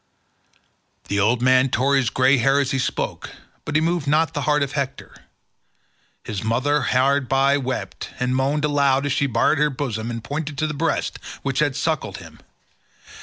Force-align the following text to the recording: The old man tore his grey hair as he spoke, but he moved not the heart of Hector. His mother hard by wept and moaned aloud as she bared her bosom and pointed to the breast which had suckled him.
The 1.09 1.19
old 1.19 1.43
man 1.43 1.69
tore 1.69 1.95
his 1.95 2.09
grey 2.09 2.37
hair 2.37 2.59
as 2.59 2.71
he 2.71 2.79
spoke, 2.79 3.29
but 3.65 3.75
he 3.75 3.81
moved 3.81 4.07
not 4.07 4.33
the 4.33 4.41
heart 4.49 4.63
of 4.63 4.71
Hector. 4.71 5.15
His 6.23 6.43
mother 6.43 6.81
hard 6.81 7.29
by 7.29 7.57
wept 7.59 8.09
and 8.19 8.35
moaned 8.35 8.65
aloud 8.65 9.05
as 9.05 9.11
she 9.11 9.27
bared 9.27 9.59
her 9.59 9.69
bosom 9.69 10.09
and 10.09 10.23
pointed 10.23 10.57
to 10.57 10.65
the 10.65 10.73
breast 10.73 11.19
which 11.43 11.59
had 11.59 11.75
suckled 11.75 12.17
him. 12.17 12.39